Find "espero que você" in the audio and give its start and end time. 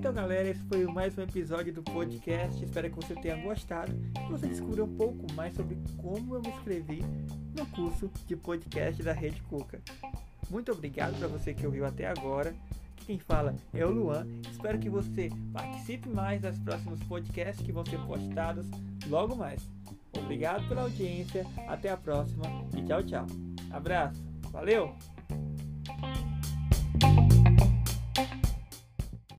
2.64-3.14, 14.50-15.28